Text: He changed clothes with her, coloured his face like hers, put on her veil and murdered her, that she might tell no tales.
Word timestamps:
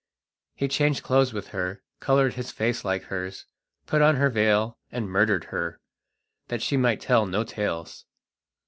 He 0.55 0.67
changed 0.67 1.03
clothes 1.03 1.31
with 1.31 1.49
her, 1.49 1.83
coloured 1.99 2.33
his 2.33 2.49
face 2.49 2.83
like 2.83 3.03
hers, 3.03 3.45
put 3.85 4.01
on 4.01 4.15
her 4.15 4.31
veil 4.31 4.79
and 4.91 5.07
murdered 5.07 5.43
her, 5.53 5.79
that 6.47 6.63
she 6.63 6.75
might 6.75 7.01
tell 7.01 7.27
no 7.27 7.43
tales. 7.43 8.05